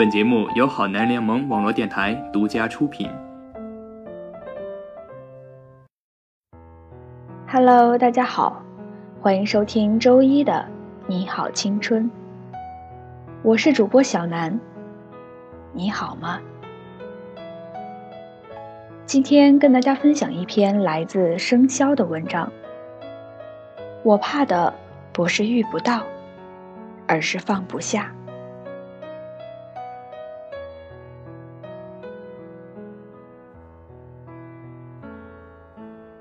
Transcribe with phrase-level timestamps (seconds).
[0.00, 3.06] 本节目由好男联盟网络电台独家出品。
[7.46, 8.62] Hello，大家好，
[9.20, 10.52] 欢迎收听周一的
[11.06, 12.04] 《你好青春》，
[13.42, 14.58] 我是主播小南，
[15.74, 16.40] 你好吗？
[19.04, 22.50] 今天跟大家分享一篇来自生肖的文章。
[24.02, 24.72] 我怕的
[25.12, 26.04] 不是遇不到，
[27.06, 28.10] 而是放不下。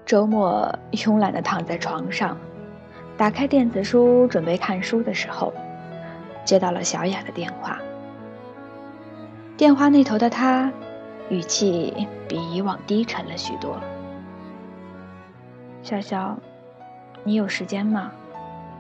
[0.09, 2.36] 周末慵懒的躺在床上，
[3.16, 5.54] 打开电子书准备看书的时候，
[6.44, 7.77] 接到了小雅的电话。
[9.55, 10.72] 电话那头的她，
[11.30, 13.77] 语气比以往低沉了许多。
[15.84, 16.35] 笑笑，
[17.23, 18.10] 你有时间吗？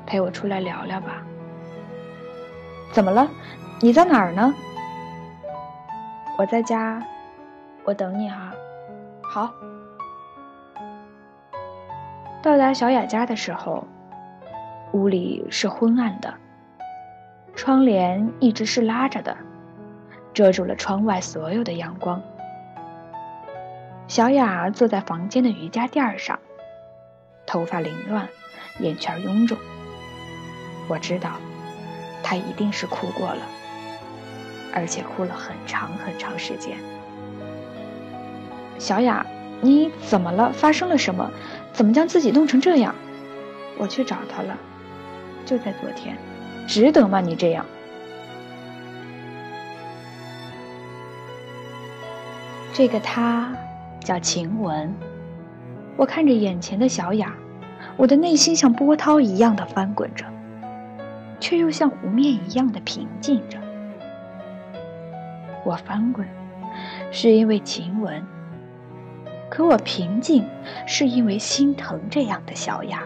[0.07, 1.21] 陪我出来聊聊吧。
[2.91, 3.29] 怎么了？
[3.79, 4.51] 你在哪儿呢？
[6.39, 6.99] 我在家，
[7.83, 8.51] 我等你哈。
[9.31, 9.53] 好。
[12.41, 13.85] 到达小雅家的时候，
[14.93, 16.33] 屋里是昏暗的，
[17.53, 19.35] 窗帘一直是拉着的，
[20.33, 22.21] 遮住了窗外所有的阳光。
[24.07, 26.39] 小雅坐在房间的瑜伽垫上，
[27.45, 28.29] 头发凌乱，
[28.79, 29.57] 眼圈臃肿。
[30.87, 31.31] 我知道，
[32.23, 33.41] 她一定是哭过了，
[34.73, 36.77] 而且哭了很长很长时间。
[38.77, 39.25] 小雅。
[39.61, 40.53] 你怎么了？
[40.53, 41.29] 发生了什么？
[41.79, 42.93] 怎么将自己弄成这样？
[43.77, 44.57] 我去找他了，
[45.45, 46.17] 就在昨天，
[46.67, 47.21] 值得吗？
[47.21, 47.65] 你这样。
[52.73, 53.55] 这个他
[54.03, 54.93] 叫晴雯。
[55.95, 57.33] 我看着眼前的小雅，
[57.95, 60.25] 我的内心像波涛一样的翻滚着，
[61.39, 63.57] 却又像湖面一样的平静着。
[65.63, 66.27] 我翻滚，
[67.09, 68.21] 是因为晴雯。
[69.49, 70.45] 可我平静，
[70.85, 73.03] 是因为心疼这样的小雅。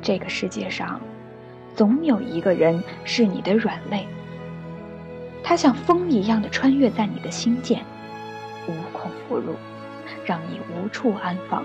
[0.00, 1.00] 这个世界上，
[1.74, 4.06] 总有一个人是你的软肋，
[5.42, 7.84] 他像风一样的穿越在你的心间，
[8.68, 9.54] 无孔不入，
[10.24, 11.64] 让你无处安放，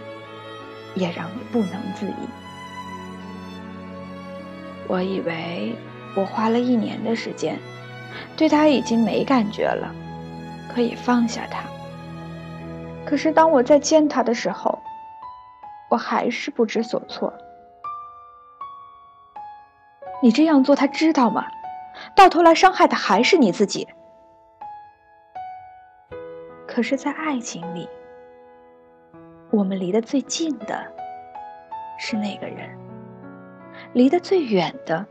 [0.95, 2.27] 也让你不能自已。
[4.87, 5.75] 我以为
[6.15, 7.59] 我花了一年的时间，
[8.35, 9.93] 对他已经没感觉了，
[10.73, 11.59] 可以放下他。
[13.09, 14.77] 可是当我再见他的时候，
[15.89, 17.33] 我还是不知所措。
[20.21, 21.43] 你这样做，他知道吗？
[22.15, 23.87] 到头来伤害的还是你自己。
[26.67, 27.89] 可是，在爱情里，
[29.49, 30.85] 我们离得最近的
[31.97, 32.77] 是那个人，
[33.93, 35.03] 离得最远的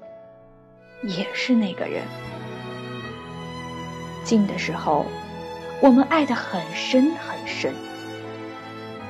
[1.03, 2.04] 也是那个人。
[4.22, 5.04] 近的时候，
[5.82, 7.75] 我们爱得很深很深。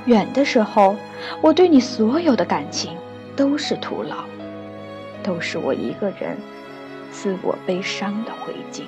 [0.09, 0.97] 远的时候，
[1.43, 2.97] 我对你所有的感情
[3.37, 4.25] 都是徒劳，
[5.23, 6.35] 都是我一个人
[7.13, 8.85] 自我悲伤的灰烬。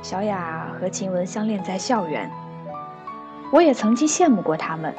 [0.00, 2.30] 小雅和晴雯相恋在校园，
[3.50, 4.94] 我也曾经羡慕过他们。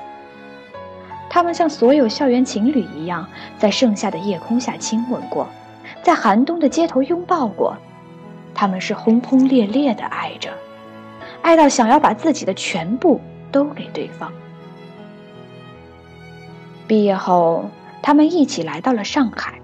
[1.30, 3.26] 他们像所有校园情侣一样，
[3.58, 5.48] 在盛夏的夜空下亲吻过。
[6.04, 7.76] 在寒冬的街头拥抱过，
[8.54, 10.50] 他们是轰轰烈烈的爱着，
[11.42, 14.32] 爱到想要把自己的全部都给对方。
[16.88, 17.66] 毕业后，
[18.02, 19.62] 他们一起来到了上海，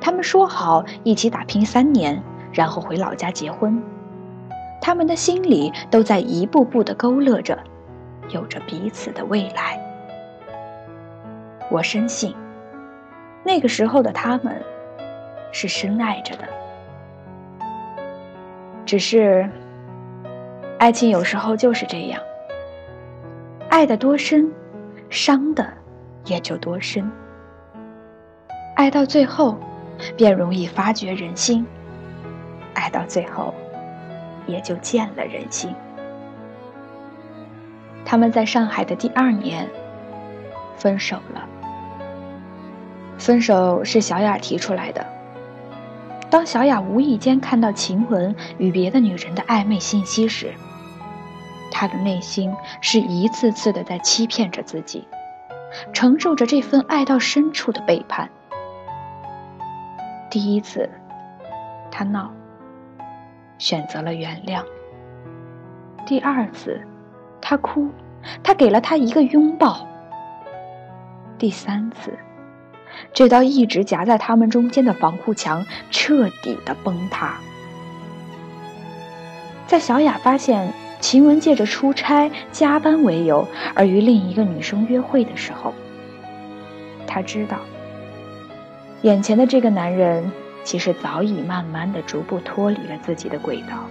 [0.00, 2.22] 他们说好一起打拼三年，
[2.52, 3.82] 然后回老家结婚。
[4.80, 7.58] 他们的心里都在一步步的勾勒着，
[8.30, 9.78] 有着彼此的未来。
[11.70, 12.34] 我深信，
[13.44, 14.62] 那个时候的他们。
[15.52, 16.48] 是深爱着的，
[18.86, 19.48] 只是
[20.78, 22.20] 爱情有时候就是这样，
[23.68, 24.50] 爱的多深，
[25.10, 25.72] 伤的
[26.24, 27.08] 也就多深。
[28.74, 29.58] 爱到最后，
[30.16, 31.64] 便容易发觉人心；
[32.74, 33.54] 爱到最后，
[34.46, 35.72] 也就见了人心。
[38.04, 39.68] 他们在上海的第二年
[40.76, 41.46] 分手了，
[43.18, 45.06] 分手是小雅提出来的。
[46.32, 50.54] 当小雅无意间看到晴雯与别的女人的暧昧信息时，
[51.70, 52.50] 她的内心
[52.80, 55.06] 是一次次的在欺骗着自己，
[55.92, 58.30] 承受着这份爱到深处的背叛。
[60.30, 60.88] 第一次，
[61.90, 62.32] 她闹，
[63.58, 64.64] 选择了原谅；
[66.06, 66.80] 第二次，
[67.42, 67.90] 她哭，
[68.42, 69.86] 他给了他一个拥抱。
[71.36, 72.18] 第三次，
[73.12, 77.38] 这道一直夹在他们中间的防护墙彻底的崩塌。
[79.66, 85.74] 在小雅发现晴雯借着出差加班为由而与另一个女生约会的时候，
[87.06, 87.58] 她知道，
[89.02, 90.30] 眼前的这个男人
[90.62, 93.84] 其实早已慢慢的逐步脱离了自己的轨道，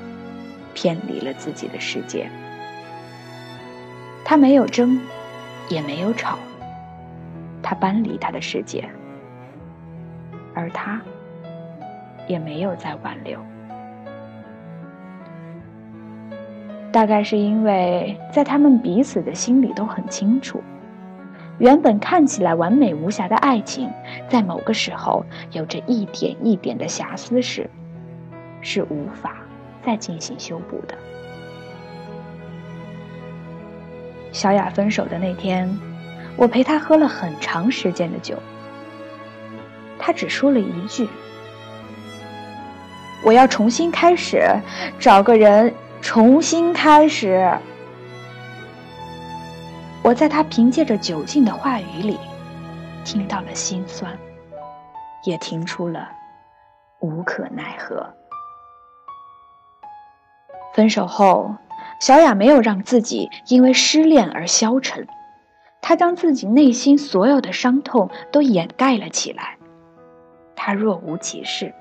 [0.74, 2.30] 偏离了自己的世界。
[4.24, 5.02] 他没有争，
[5.68, 6.38] 也没有吵。
[7.62, 8.90] 他搬离他的世界，
[10.54, 11.02] 而他
[12.28, 13.40] 也没有再挽留。
[16.92, 20.62] 大概是因为在他们彼此的心里都很清楚，
[21.58, 23.90] 原本看起来完美无瑕的爱情，
[24.28, 27.70] 在某个时候有着一点一点的瑕疵时，
[28.62, 29.38] 是无法
[29.82, 30.96] 再进行修补的。
[34.32, 35.70] 小雅分手的那天。
[36.38, 38.38] 我陪她喝了很长时间的酒，
[40.04, 41.08] 他只说了一句
[43.24, 44.44] ：“我要重新开始，
[45.00, 45.72] 找个人
[46.02, 47.54] 重新开始。”
[50.04, 52.18] 我在他凭借着酒劲的话语里，
[53.06, 54.12] 听到了心酸，
[55.24, 56.10] 也听出了
[57.00, 58.12] 无可奈何。
[60.74, 61.56] 分手后，
[62.00, 65.08] 小雅没有让自己因为失恋而消沉。
[65.82, 69.58] 她将自己内心所有的伤痛都掩盖了起来，
[70.64, 71.74] 他若无其事，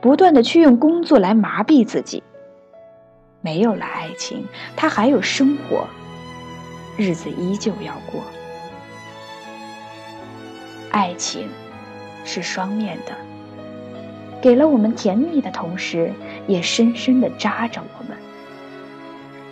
[0.00, 2.22] 不断的去用工作来麻痹自己。
[3.40, 5.88] 没有了爱情，他还有生活，
[6.96, 8.22] 日子依旧要过。
[10.92, 11.48] 爱情
[12.24, 13.16] 是双面的，
[14.40, 16.12] 给了我们甜蜜的同时，
[16.46, 18.16] 也深深的扎着我们。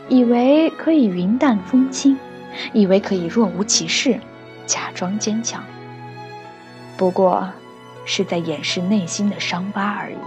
[0.08, 2.16] 以为可以云淡风轻。
[2.72, 4.20] 以为可以若无其事，
[4.64, 5.64] 假装坚强，
[6.96, 7.48] 不过
[8.04, 10.18] 是在掩饰内心的伤疤而已。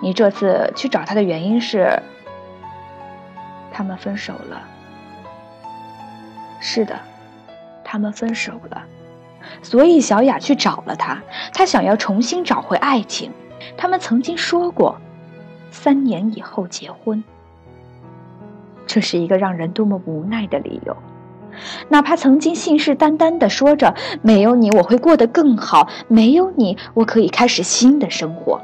[0.00, 2.00] 你这次去找他的原因是，
[3.72, 4.62] 他们分手了。
[6.60, 6.98] 是的，
[7.84, 8.84] 他们分手了，
[9.62, 11.20] 所以小雅去找了他，
[11.52, 13.32] 她想要重新找回爱情。
[13.76, 15.00] 他们曾经说过，
[15.70, 17.22] 三年以后结婚。
[18.86, 20.96] 这是一个让人多么无奈的理由，
[21.88, 28.60] 哪怕曾经信誓旦旦的说着“没有你我会过得更好，没有你我可以开始新的生活”，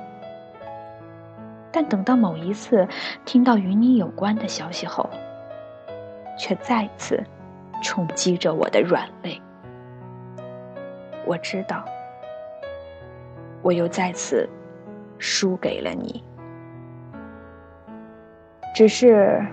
[1.73, 2.87] 但等到某一次
[3.25, 5.08] 听到与你有关的消息后，
[6.38, 7.23] 却再次
[7.82, 9.41] 冲击着我的软肋。
[11.26, 11.85] 我知道，
[13.62, 14.49] 我又再次
[15.19, 16.23] 输给了你，
[18.75, 19.44] 只是。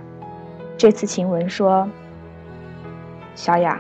[0.78, 1.88] 这次晴雯说
[3.36, 3.80] ：“小雅，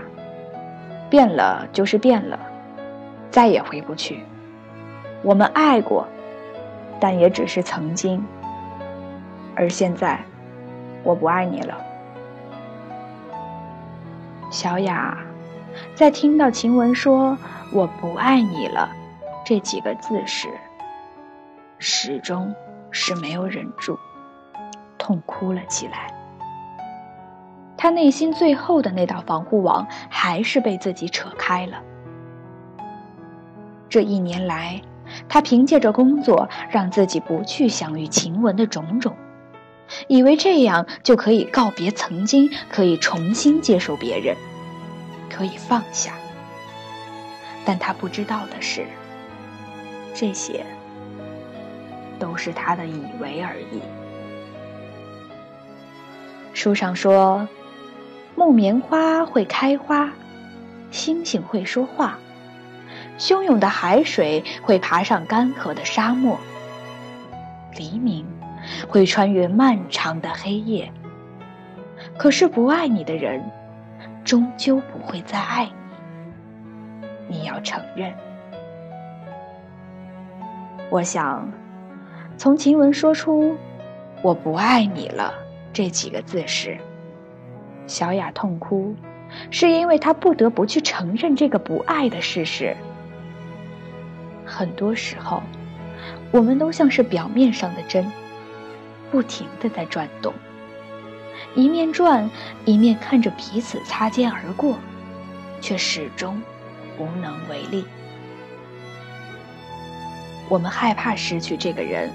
[1.10, 2.40] 变了就是变了，
[3.30, 4.24] 再也回不去。
[5.24, 6.08] 我们爱过，
[7.00, 8.24] 但也只是曾经。
[9.56, 10.20] 而现在，
[11.04, 11.78] 我不爱你了。”
[14.50, 15.18] 小雅
[15.96, 17.38] 在听到晴雯说
[17.72, 18.90] “我不爱你了”
[19.46, 20.50] 这几个字时，
[21.80, 22.54] 始终
[22.90, 23.98] 是没有忍住，
[24.98, 26.11] 痛哭了起来。
[27.82, 31.82] 他内心最后的那道防护网还是被自己扯开了。
[33.90, 34.80] 这一年来，
[35.28, 39.16] 他凭借着工作让自己不去想与晴雯的种种，
[40.08, 44.38] 以为这样就可以告别曾经，可以重新接受别人，
[45.28, 46.14] 可以放下。
[47.66, 48.86] 但他不知道的是，
[50.14, 50.64] 这些
[52.20, 53.82] 都是他的以为而已。
[56.54, 57.48] 书上说。
[58.42, 60.10] 木棉花会开花，
[60.90, 62.18] 星星会说话，
[63.20, 66.40] 汹涌的海水会爬上干涸的沙漠，
[67.78, 68.26] 黎明
[68.90, 70.92] 会穿越漫长的黑夜。
[72.18, 73.44] 可是不爱你的人，
[74.24, 77.08] 终究不会再爱你。
[77.28, 78.12] 你要承认。
[80.90, 81.48] 我想，
[82.38, 83.56] 从晴雯说出
[84.24, 85.32] “我不爱你了”
[85.72, 86.80] 这几个字时。
[87.88, 88.96] 小雅痛哭，
[89.50, 92.76] 是因为她不得不去承认这个不爱的事实。
[94.46, 95.42] 很多时候，
[96.32, 98.12] 我们都像是表面上的针，
[99.12, 100.34] 不停的在转动，
[101.56, 102.30] 一面转，
[102.66, 104.78] 一面看着彼此擦肩而过，
[105.62, 106.42] 却始终
[106.98, 107.86] 无能为力。
[110.50, 112.10] 我们害怕失去这个人，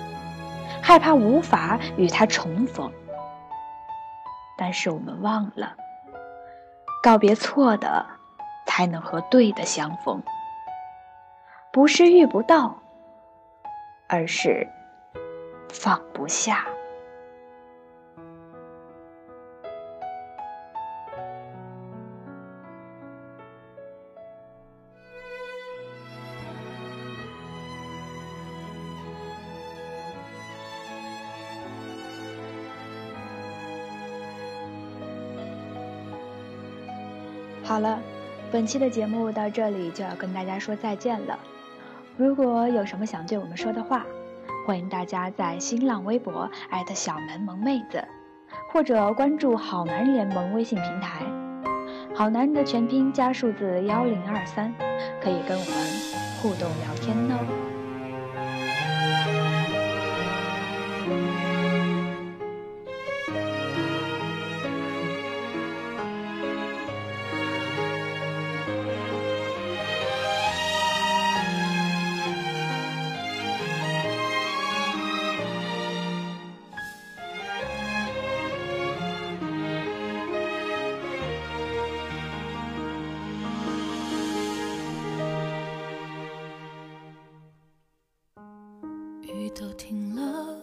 [0.82, 2.90] 害怕无法与他重逢。
[4.66, 5.76] 但是我们忘了，
[7.00, 8.04] 告别错的，
[8.66, 10.20] 才能和对的相逢。
[11.72, 12.76] 不是遇不到，
[14.08, 14.68] 而是
[15.72, 16.66] 放不下。
[37.66, 37.98] 好了，
[38.52, 41.36] 本期的节目到这里就要跟大家说再见了。
[42.16, 44.06] 如果有什么想对我们说的话，
[44.64, 48.04] 欢迎大家在新浪微博艾特小门萌妹子，
[48.72, 51.26] 或者关注好男人联盟微信平台，
[52.14, 54.72] 好男人的全拼加数字幺零二三，
[55.20, 55.76] 可以跟我们
[56.40, 57.65] 互动聊天哦。
[89.58, 90.54] 都停了，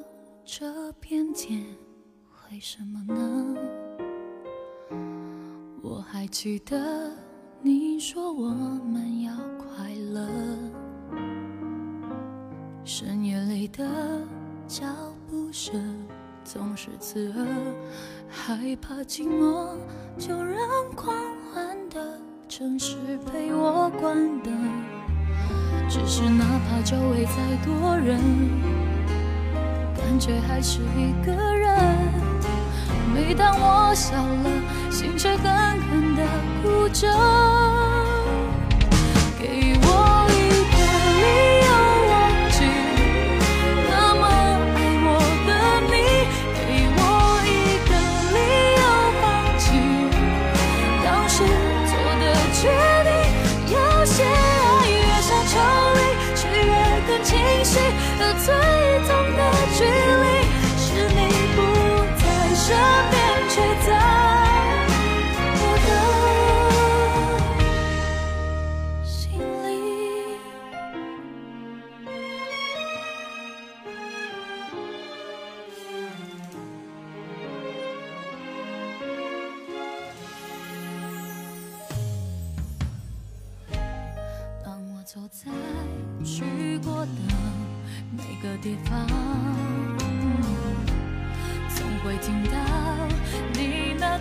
[0.46, 1.66] 这片天
[2.52, 3.58] 为什么呢？
[5.82, 7.12] 我还记得
[7.60, 10.30] 你说我们要快乐，
[12.86, 13.84] 深夜里的
[14.68, 14.86] 脚
[15.28, 16.06] 步声
[16.44, 17.48] 总是刺耳，
[18.30, 19.76] 害怕寂寞
[20.20, 20.60] 就让
[20.96, 21.16] 狂
[21.52, 22.96] 欢的城市
[23.26, 24.54] 陪我关灯，
[25.90, 28.20] 只是哪怕周围再多人，
[30.14, 31.76] 感觉还是一个人。
[33.16, 35.52] 每当我笑了，心却狠
[35.90, 36.24] 狠地
[36.62, 37.53] 哭着。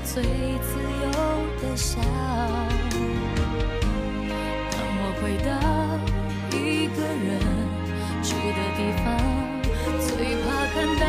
[0.04, 1.06] 最自由
[1.61, 2.00] 的笑。
[4.71, 5.50] 当我回到
[6.56, 7.30] 一个人
[8.23, 9.04] 住的地方，
[10.00, 10.11] 最
[10.42, 11.02] 怕看到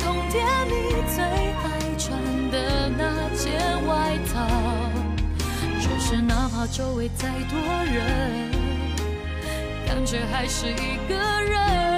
[0.00, 0.34] 冬天
[0.66, 0.72] 你
[1.14, 1.64] 最爱
[1.96, 2.04] 穿
[2.50, 2.54] 的
[2.96, 3.00] 那
[3.34, 3.44] 件
[3.86, 3.90] 外
[4.32, 4.34] 套。
[5.78, 7.96] 只是哪怕周围再多人。
[9.86, 11.95] 感觉还是一个人。